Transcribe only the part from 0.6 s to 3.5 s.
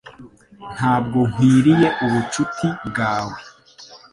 Ntabwo nkwiriye ubucuti bwawe